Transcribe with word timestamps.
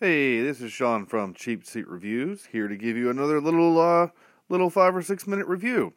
Hey, 0.00 0.40
this 0.40 0.60
is 0.60 0.70
Sean 0.70 1.06
from 1.06 1.34
Cheap 1.34 1.66
Seat 1.66 1.88
Reviews, 1.88 2.46
here 2.52 2.68
to 2.68 2.76
give 2.76 2.96
you 2.96 3.10
another 3.10 3.40
little 3.40 3.80
uh, 3.80 4.10
little 4.48 4.70
five 4.70 4.94
or 4.94 5.02
six 5.02 5.26
minute 5.26 5.48
review. 5.48 5.92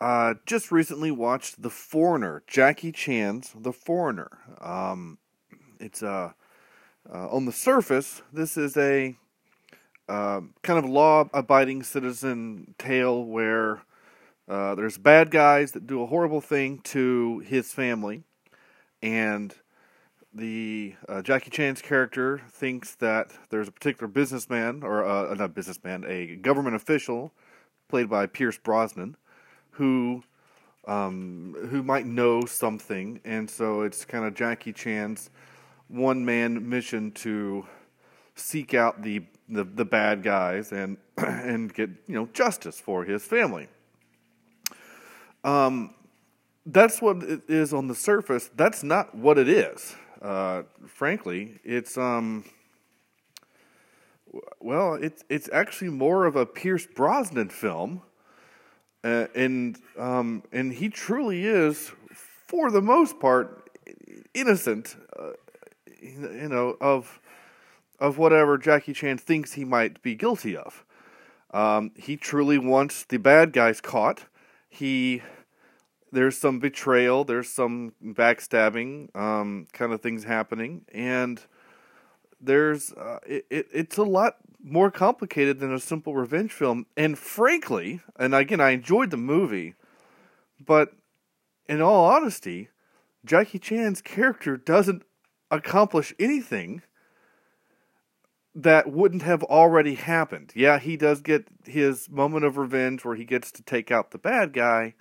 Uh, 0.00 0.34
just 0.46 0.72
recently 0.72 1.12
watched 1.12 1.62
The 1.62 1.70
Foreigner, 1.70 2.42
Jackie 2.48 2.90
Chan's 2.90 3.52
The 3.56 3.72
Foreigner. 3.72 4.40
Um, 4.60 5.18
it's 5.78 6.02
uh, 6.02 6.32
uh, 7.08 7.28
on 7.28 7.44
the 7.44 7.52
surface, 7.52 8.22
this 8.32 8.56
is 8.56 8.76
a 8.76 9.14
uh, 10.08 10.40
kind 10.64 10.80
of 10.80 10.84
law-abiding 10.84 11.84
citizen 11.84 12.74
tale 12.78 13.24
where 13.24 13.82
uh, 14.48 14.74
there's 14.74 14.98
bad 14.98 15.30
guys 15.30 15.70
that 15.70 15.86
do 15.86 16.02
a 16.02 16.06
horrible 16.06 16.40
thing 16.40 16.80
to 16.86 17.38
his 17.46 17.72
family, 17.72 18.24
and 19.00 19.54
the 20.34 20.94
uh, 21.08 21.22
Jackie 21.22 21.50
Chan's 21.50 21.80
character 21.80 22.42
thinks 22.50 22.96
that 22.96 23.30
there's 23.50 23.68
a 23.68 23.72
particular 23.72 24.08
businessman, 24.08 24.82
or 24.82 25.04
uh, 25.04 25.34
not 25.34 25.54
businessman, 25.54 26.04
a 26.06 26.36
government 26.36 26.74
official, 26.74 27.32
played 27.88 28.08
by 28.08 28.26
Pierce 28.26 28.58
Brosnan, 28.58 29.16
who 29.70 30.24
um, 30.86 31.54
who 31.70 31.82
might 31.82 32.06
know 32.06 32.44
something, 32.44 33.20
and 33.24 33.48
so 33.48 33.82
it's 33.82 34.04
kind 34.04 34.24
of 34.24 34.34
Jackie 34.34 34.72
Chan's 34.72 35.30
one 35.88 36.24
man 36.24 36.68
mission 36.68 37.10
to 37.12 37.66
seek 38.34 38.74
out 38.74 39.02
the, 39.02 39.22
the 39.48 39.64
the 39.64 39.84
bad 39.84 40.22
guys 40.22 40.72
and 40.72 40.96
and 41.16 41.72
get 41.72 41.90
you 42.06 42.14
know 42.14 42.28
justice 42.32 42.80
for 42.80 43.04
his 43.04 43.24
family. 43.24 43.68
Um, 45.44 45.94
that's 46.66 47.00
what 47.02 47.22
it 47.22 47.42
is 47.48 47.72
on 47.74 47.88
the 47.88 47.94
surface. 47.94 48.50
That's 48.56 48.82
not 48.82 49.14
what 49.14 49.38
it 49.38 49.48
is. 49.48 49.94
Uh, 50.24 50.62
frankly, 50.86 51.60
it's 51.64 51.98
um, 51.98 52.44
well, 54.58 54.94
it's 54.94 55.22
it's 55.28 55.50
actually 55.52 55.90
more 55.90 56.24
of 56.24 56.34
a 56.34 56.46
Pierce 56.46 56.86
Brosnan 56.86 57.50
film, 57.50 58.00
uh, 59.04 59.26
and 59.34 59.76
um, 59.98 60.42
and 60.50 60.72
he 60.72 60.88
truly 60.88 61.44
is, 61.44 61.92
for 62.46 62.70
the 62.70 62.80
most 62.80 63.20
part, 63.20 63.68
innocent, 64.32 64.96
uh, 65.14 65.32
you 66.00 66.48
know, 66.48 66.78
of 66.80 67.20
of 68.00 68.16
whatever 68.16 68.56
Jackie 68.56 68.94
Chan 68.94 69.18
thinks 69.18 69.52
he 69.52 69.64
might 69.66 70.00
be 70.00 70.14
guilty 70.14 70.56
of. 70.56 70.86
Um, 71.50 71.90
he 71.96 72.16
truly 72.16 72.56
wants 72.56 73.04
the 73.04 73.18
bad 73.18 73.52
guys 73.52 73.82
caught. 73.82 74.24
He 74.70 75.22
there's 76.14 76.38
some 76.38 76.60
betrayal, 76.60 77.24
there's 77.24 77.48
some 77.48 77.92
backstabbing, 78.02 79.14
um, 79.16 79.66
kind 79.72 79.92
of 79.92 80.00
things 80.00 80.24
happening, 80.24 80.84
and 80.92 81.42
there's 82.40 82.92
uh, 82.92 83.18
it, 83.26 83.46
it, 83.50 83.66
it's 83.72 83.96
a 83.96 84.04
lot 84.04 84.36
more 84.62 84.90
complicated 84.90 85.58
than 85.58 85.72
a 85.72 85.80
simple 85.80 86.14
revenge 86.14 86.52
film. 86.52 86.86
And 86.96 87.18
frankly, 87.18 88.00
and 88.16 88.34
again, 88.34 88.60
I 88.60 88.70
enjoyed 88.70 89.10
the 89.10 89.16
movie, 89.16 89.74
but 90.64 90.92
in 91.68 91.82
all 91.82 92.06
honesty, 92.06 92.68
Jackie 93.24 93.58
Chan's 93.58 94.00
character 94.00 94.56
doesn't 94.56 95.02
accomplish 95.50 96.14
anything 96.18 96.82
that 98.54 98.90
wouldn't 98.90 99.22
have 99.22 99.42
already 99.42 99.94
happened. 99.94 100.52
Yeah, 100.54 100.78
he 100.78 100.96
does 100.96 101.20
get 101.20 101.48
his 101.64 102.08
moment 102.08 102.44
of 102.44 102.56
revenge 102.56 103.04
where 103.04 103.16
he 103.16 103.24
gets 103.24 103.50
to 103.52 103.62
take 103.62 103.90
out 103.90 104.12
the 104.12 104.18
bad 104.18 104.52
guy 104.52 104.94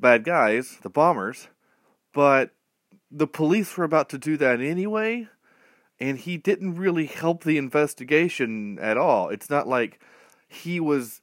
bad 0.00 0.24
guys, 0.24 0.78
the 0.82 0.90
bombers, 0.90 1.48
but 2.12 2.50
the 3.10 3.26
police 3.26 3.76
were 3.76 3.84
about 3.84 4.08
to 4.10 4.18
do 4.18 4.36
that 4.36 4.60
anyway, 4.60 5.28
and 5.98 6.18
he 6.18 6.36
didn't 6.36 6.76
really 6.76 7.06
help 7.06 7.44
the 7.44 7.58
investigation 7.58 8.78
at 8.80 8.96
all. 8.96 9.28
It's 9.28 9.50
not 9.50 9.66
like 9.66 10.00
he 10.48 10.80
was. 10.80 11.20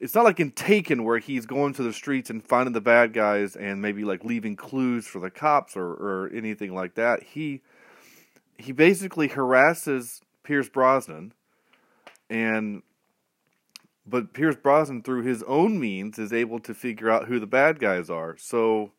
It's 0.00 0.14
not 0.14 0.24
like 0.24 0.40
in 0.40 0.52
Taken 0.52 1.04
where 1.04 1.18
he's 1.18 1.44
going 1.44 1.74
to 1.74 1.82
the 1.82 1.92
streets 1.92 2.30
and 2.30 2.42
finding 2.42 2.72
the 2.72 2.80
bad 2.80 3.12
guys 3.12 3.54
and 3.54 3.82
maybe 3.82 4.02
like 4.02 4.24
leaving 4.24 4.56
clues 4.56 5.06
for 5.06 5.18
the 5.18 5.28
cops 5.30 5.76
or, 5.76 5.88
or 5.88 6.30
anything 6.34 6.74
like 6.74 6.94
that. 6.94 7.22
He 7.22 7.60
he 8.56 8.72
basically 8.72 9.28
harasses 9.28 10.22
Pierce 10.42 10.70
Brosnan 10.70 11.34
and 12.30 12.82
but 14.06 14.32
Pierce 14.32 14.56
Brosnan, 14.56 15.02
through 15.02 15.22
his 15.22 15.42
own 15.44 15.78
means, 15.78 16.18
is 16.18 16.32
able 16.32 16.58
to 16.60 16.74
figure 16.74 17.10
out 17.10 17.26
who 17.26 17.38
the 17.38 17.46
bad 17.46 17.78
guys 17.78 18.10
are. 18.10 18.36
So, 18.38 18.92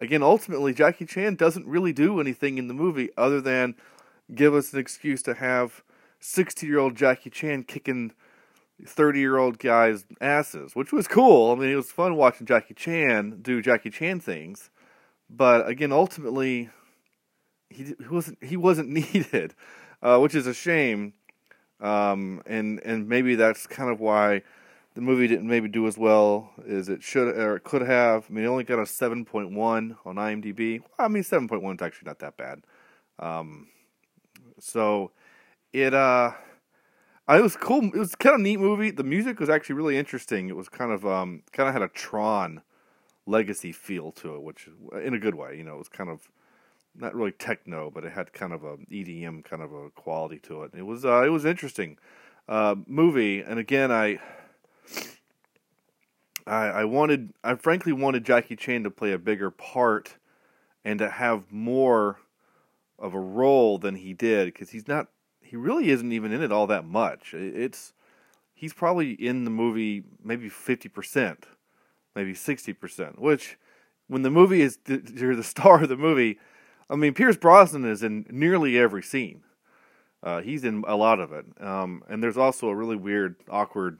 again, 0.00 0.22
ultimately, 0.22 0.72
Jackie 0.72 1.06
Chan 1.06 1.36
doesn't 1.36 1.66
really 1.66 1.92
do 1.92 2.20
anything 2.20 2.58
in 2.58 2.68
the 2.68 2.74
movie 2.74 3.10
other 3.16 3.40
than 3.40 3.74
give 4.34 4.54
us 4.54 4.72
an 4.72 4.78
excuse 4.78 5.22
to 5.22 5.34
have 5.34 5.82
60 6.20 6.66
year 6.66 6.78
old 6.78 6.94
Jackie 6.94 7.30
Chan 7.30 7.64
kicking 7.64 8.12
30 8.86 9.18
year 9.18 9.38
old 9.38 9.58
guys' 9.58 10.04
asses, 10.20 10.76
which 10.76 10.92
was 10.92 11.08
cool. 11.08 11.52
I 11.52 11.54
mean, 11.56 11.70
it 11.70 11.76
was 11.76 11.90
fun 11.90 12.16
watching 12.16 12.46
Jackie 12.46 12.74
Chan 12.74 13.38
do 13.42 13.62
Jackie 13.62 13.90
Chan 13.90 14.20
things. 14.20 14.70
But 15.30 15.68
again, 15.68 15.92
ultimately, 15.92 16.70
he, 17.70 17.94
wasn't 18.10 18.42
he 18.42 18.56
wasn't 18.56 18.88
needed, 19.14 19.54
uh, 20.02 20.18
which 20.18 20.34
is 20.34 20.46
a 20.46 20.54
shame 20.54 21.14
um, 21.80 22.42
and 22.46 22.80
and 22.84 23.08
maybe 23.08 23.34
that's 23.34 23.66
kind 23.66 23.90
of 23.90 24.00
why 24.00 24.42
the 24.94 25.00
movie 25.00 25.28
didn't 25.28 25.46
maybe 25.46 25.68
do 25.68 25.86
as 25.86 25.96
well 25.96 26.50
as 26.68 26.88
it 26.88 27.02
should 27.02 27.28
or 27.36 27.56
it 27.56 27.64
could 27.64 27.82
have. 27.82 28.26
I 28.28 28.32
mean, 28.32 28.44
it 28.44 28.48
only 28.48 28.64
got 28.64 28.78
a 28.78 28.86
seven 28.86 29.24
point 29.24 29.52
one 29.52 29.96
on 30.04 30.16
IMDb. 30.16 30.82
I 30.98 31.08
mean, 31.08 31.22
seven 31.22 31.46
point 31.48 31.62
one 31.62 31.76
is 31.76 31.82
actually 31.82 32.06
not 32.06 32.18
that 32.18 32.36
bad. 32.36 32.62
Um, 33.18 33.68
so 34.58 35.12
it 35.72 35.94
uh, 35.94 36.32
it 37.28 37.42
was 37.42 37.56
cool. 37.56 37.84
It 37.84 37.94
was 37.98 38.14
kind 38.14 38.34
of 38.34 38.40
neat 38.40 38.58
movie. 38.58 38.90
The 38.90 39.04
music 39.04 39.38
was 39.38 39.48
actually 39.48 39.76
really 39.76 39.96
interesting. 39.96 40.48
It 40.48 40.56
was 40.56 40.68
kind 40.68 40.92
of 40.92 41.06
um, 41.06 41.42
kind 41.52 41.68
of 41.68 41.74
had 41.74 41.82
a 41.82 41.88
Tron 41.88 42.62
legacy 43.26 43.72
feel 43.72 44.10
to 44.12 44.34
it, 44.34 44.42
which 44.42 44.68
in 45.04 45.14
a 45.14 45.18
good 45.18 45.34
way. 45.34 45.56
You 45.56 45.64
know, 45.64 45.74
it 45.74 45.78
was 45.78 45.88
kind 45.88 46.10
of 46.10 46.28
not 47.00 47.14
really 47.14 47.32
techno, 47.32 47.90
but 47.90 48.04
it 48.04 48.12
had 48.12 48.32
kind 48.32 48.52
of 48.52 48.64
a 48.64 48.76
EDM 48.90 49.44
kind 49.44 49.62
of 49.62 49.72
a 49.72 49.90
quality 49.90 50.38
to 50.40 50.62
it. 50.62 50.72
It 50.76 50.82
was 50.82 51.04
uh, 51.04 51.22
it 51.22 51.30
was 51.30 51.44
interesting 51.44 51.98
uh, 52.48 52.74
movie, 52.86 53.40
and 53.40 53.58
again, 53.58 53.92
I, 53.92 54.18
I 56.46 56.66
I 56.66 56.84
wanted 56.84 57.32
I 57.44 57.54
frankly 57.54 57.92
wanted 57.92 58.24
Jackie 58.24 58.56
Chan 58.56 58.84
to 58.84 58.90
play 58.90 59.12
a 59.12 59.18
bigger 59.18 59.50
part 59.50 60.16
and 60.84 60.98
to 60.98 61.10
have 61.10 61.52
more 61.52 62.18
of 62.98 63.14
a 63.14 63.20
role 63.20 63.78
than 63.78 63.96
he 63.96 64.12
did 64.12 64.46
because 64.46 64.70
he's 64.70 64.88
not 64.88 65.08
he 65.40 65.56
really 65.56 65.90
isn't 65.90 66.12
even 66.12 66.32
in 66.32 66.42
it 66.42 66.52
all 66.52 66.66
that 66.66 66.84
much. 66.84 67.32
It's 67.32 67.92
he's 68.54 68.74
probably 68.74 69.12
in 69.12 69.44
the 69.44 69.50
movie 69.50 70.04
maybe 70.22 70.48
fifty 70.48 70.88
percent, 70.88 71.46
maybe 72.14 72.34
sixty 72.34 72.72
percent, 72.72 73.20
which 73.20 73.58
when 74.08 74.22
the 74.22 74.30
movie 74.30 74.62
is 74.62 74.78
you're 74.86 75.36
the 75.36 75.44
star 75.44 75.82
of 75.82 75.88
the 75.88 75.96
movie 75.96 76.38
I 76.90 76.96
mean, 76.96 77.14
Pierce 77.14 77.36
Brosnan 77.36 77.84
is 77.84 78.02
in 78.02 78.26
nearly 78.30 78.78
every 78.78 79.02
scene. 79.02 79.42
Uh, 80.22 80.40
he's 80.40 80.64
in 80.64 80.84
a 80.86 80.96
lot 80.96 81.20
of 81.20 81.32
it. 81.32 81.44
Um, 81.60 82.02
and 82.08 82.22
there's 82.22 82.38
also 82.38 82.68
a 82.68 82.74
really 82.74 82.96
weird, 82.96 83.36
awkward, 83.48 83.98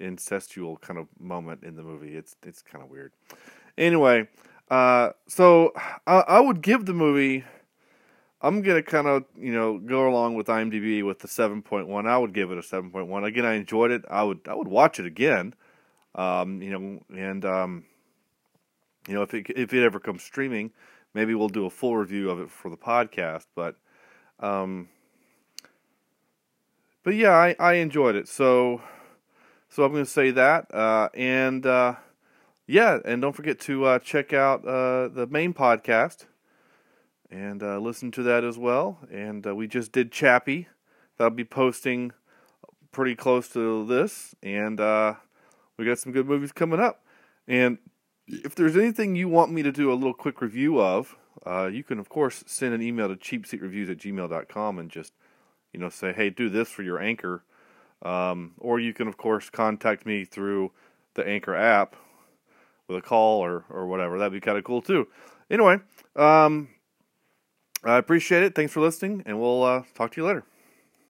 incestual 0.00 0.80
kind 0.80 0.98
of 0.98 1.08
moment 1.18 1.64
in 1.64 1.74
the 1.74 1.82
movie. 1.82 2.14
It's 2.14 2.36
it's 2.44 2.62
kind 2.62 2.84
of 2.84 2.90
weird. 2.90 3.12
Anyway, 3.76 4.28
uh, 4.70 5.10
so 5.26 5.72
I, 6.06 6.20
I, 6.20 6.40
would 6.40 6.62
give 6.62 6.86
the 6.86 6.94
movie. 6.94 7.44
I'm 8.40 8.62
gonna 8.62 8.82
kind 8.82 9.08
of 9.08 9.24
you 9.36 9.52
know 9.52 9.78
go 9.78 10.08
along 10.08 10.34
with 10.34 10.46
IMDb 10.46 11.04
with 11.04 11.20
the 11.20 11.28
7.1. 11.28 12.06
I 12.06 12.18
would 12.18 12.32
give 12.32 12.50
it 12.52 12.58
a 12.58 12.60
7.1. 12.60 13.24
Again, 13.24 13.44
I 13.44 13.54
enjoyed 13.54 13.90
it. 13.90 14.04
I 14.08 14.22
would 14.22 14.40
I 14.46 14.54
would 14.54 14.68
watch 14.68 15.00
it 15.00 15.06
again. 15.06 15.54
Um, 16.14 16.62
you 16.62 16.70
know, 16.70 17.16
and 17.16 17.44
um, 17.44 17.84
you 19.08 19.14
know 19.14 19.22
if 19.22 19.34
it 19.34 19.50
if 19.50 19.72
it 19.72 19.84
ever 19.84 19.98
comes 19.98 20.22
streaming 20.22 20.70
maybe 21.14 21.34
we'll 21.34 21.48
do 21.48 21.66
a 21.66 21.70
full 21.70 21.96
review 21.96 22.30
of 22.30 22.40
it 22.40 22.50
for 22.50 22.70
the 22.70 22.76
podcast. 22.76 23.46
But, 23.54 23.76
um, 24.40 24.88
but 27.02 27.14
yeah, 27.14 27.32
I, 27.32 27.56
I 27.58 27.74
enjoyed 27.74 28.16
it. 28.16 28.28
So, 28.28 28.82
so 29.68 29.84
I'm 29.84 29.92
going 29.92 30.04
to 30.04 30.10
say 30.10 30.30
that. 30.32 30.72
Uh, 30.74 31.08
and 31.14 31.64
uh, 31.66 31.94
yeah, 32.66 32.98
and 33.04 33.22
don't 33.22 33.34
forget 33.34 33.58
to 33.60 33.84
uh, 33.84 33.98
check 33.98 34.32
out 34.32 34.66
uh, 34.66 35.08
the 35.08 35.26
main 35.30 35.54
podcast 35.54 36.26
and 37.30 37.62
uh, 37.62 37.78
listen 37.78 38.10
to 38.12 38.22
that 38.24 38.44
as 38.44 38.58
well. 38.58 38.98
And 39.10 39.46
uh, 39.46 39.54
we 39.54 39.66
just 39.66 39.92
did 39.92 40.12
Chappie. 40.12 40.68
That'll 41.16 41.30
be 41.30 41.44
posting 41.44 42.12
pretty 42.92 43.14
close 43.14 43.48
to 43.50 43.84
this. 43.86 44.34
And 44.42 44.78
we 44.78 45.84
got 45.84 45.98
some 45.98 46.12
good 46.12 46.26
movies 46.26 46.52
coming 46.52 46.80
up. 46.80 47.04
And 47.46 47.78
if 48.28 48.54
there's 48.54 48.76
anything 48.76 49.16
you 49.16 49.28
want 49.28 49.52
me 49.52 49.62
to 49.62 49.72
do 49.72 49.92
a 49.92 49.94
little 49.94 50.14
quick 50.14 50.40
review 50.40 50.80
of, 50.80 51.16
uh, 51.46 51.66
you 51.66 51.82
can, 51.82 51.98
of 51.98 52.08
course, 52.08 52.44
send 52.46 52.74
an 52.74 52.82
email 52.82 53.08
to 53.08 53.16
cheapseatreviews 53.16 53.90
at 53.90 53.98
gmail.com 53.98 54.78
and 54.78 54.90
just, 54.90 55.12
you 55.72 55.80
know, 55.80 55.88
say, 55.88 56.12
hey, 56.12 56.30
do 56.30 56.48
this 56.48 56.68
for 56.68 56.82
your 56.82 57.00
Anchor. 57.00 57.44
Um, 58.02 58.52
or 58.58 58.78
you 58.78 58.92
can, 58.92 59.08
of 59.08 59.16
course, 59.16 59.50
contact 59.50 60.06
me 60.06 60.24
through 60.24 60.72
the 61.14 61.26
Anchor 61.26 61.54
app 61.54 61.96
with 62.86 62.98
a 62.98 63.02
call 63.02 63.40
or, 63.40 63.64
or 63.70 63.86
whatever. 63.86 64.18
That'd 64.18 64.32
be 64.32 64.40
kind 64.40 64.58
of 64.58 64.64
cool, 64.64 64.82
too. 64.82 65.08
Anyway, 65.50 65.78
um, 66.14 66.68
I 67.84 67.96
appreciate 67.96 68.42
it. 68.42 68.54
Thanks 68.54 68.72
for 68.72 68.80
listening, 68.80 69.22
and 69.26 69.40
we'll 69.40 69.62
uh, 69.62 69.82
talk 69.94 70.12
to 70.12 70.20
you 70.20 70.26
later. 70.26 70.44